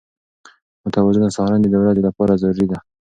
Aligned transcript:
متوازنه 0.83 1.29
سهارنۍ 1.35 1.67
د 1.71 1.75
ورځې 1.81 2.01
لپاره 2.07 2.39
ضروري 2.41 2.65
ده. 2.71 2.77